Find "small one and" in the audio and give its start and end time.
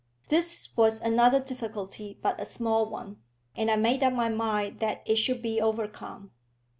2.45-3.69